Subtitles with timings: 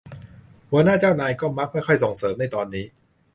[0.71, 2.85] หัวหน้าเจ้านายก็มักไม่ค่อยส่งเสริมในตอนนี้